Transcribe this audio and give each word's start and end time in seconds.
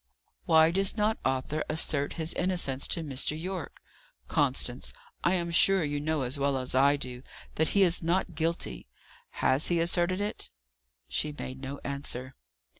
"Why 0.45 0.71
does 0.71 0.97
not 0.97 1.19
Arthur 1.23 1.63
assert 1.69 2.13
his 2.13 2.33
innocence 2.33 2.87
to 2.87 3.03
Mr. 3.03 3.39
Yorke? 3.39 3.79
Constance, 4.27 4.93
I 5.23 5.35
am 5.35 5.51
sure 5.51 5.83
you 5.83 5.99
know, 5.99 6.23
as 6.23 6.39
well 6.39 6.57
as 6.57 6.73
I 6.73 6.97
do, 6.97 7.21
that 7.53 7.77
he 7.77 7.83
is 7.83 8.01
not 8.01 8.33
guilty. 8.33 8.87
Has 9.45 9.67
he 9.67 9.79
asserted 9.79 10.19
it?" 10.19 10.49
She 11.07 11.31
made 11.37 11.61
no 11.61 11.77
answer. 11.83 12.33